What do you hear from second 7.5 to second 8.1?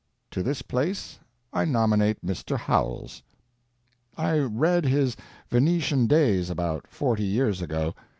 ago.